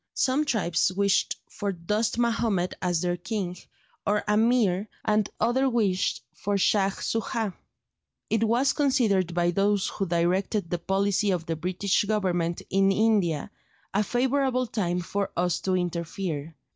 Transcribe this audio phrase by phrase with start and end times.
[0.15, 3.55] Some tribes wished for Dost Mahomed as their king,
[4.03, 7.53] or Ameer, and others wished for Shaj Soojah.
[8.27, 13.51] It was considered by those who directed the policy of the British Government in India,
[13.93, 16.55] a favourable time for us to interfere.